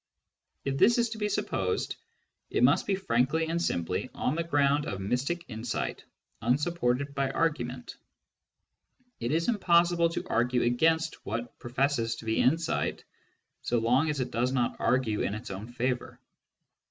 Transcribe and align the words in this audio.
If 0.65 0.79
this 0.79 0.97
is 0.97 1.11
to 1.11 1.19
be 1.19 1.29
supposed, 1.29 1.95
it 2.49 2.63
must 2.63 2.87
be 2.87 2.95
frankly 2.95 3.45
and 3.45 3.61
simply 3.61 4.09
on 4.15 4.33
the 4.33 4.43
ground 4.43 4.87
of 4.87 4.99
mystic 4.99 5.45
insight 5.47 6.03
unsupported 6.41 7.13
by 7.13 7.29
argument. 7.29 7.97
It 9.19 9.31
is 9.31 9.47
impossible 9.47 10.09
to 10.09 10.25
argue 10.27 10.63
against 10.63 11.23
what 11.23 11.59
professes 11.59 12.15
to 12.15 12.25
be 12.25 12.39
insight, 12.41 13.03
so 13.61 13.77
long 13.77 14.09
as 14.09 14.19
it 14.19 14.31
does 14.31 14.51
not 14.51 14.75
argue 14.79 15.21
in 15.21 15.35
its 15.35 15.51
own 15.51 15.67
favour. 15.67 16.19